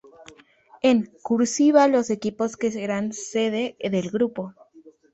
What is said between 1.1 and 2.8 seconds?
"cursiva", los equipos que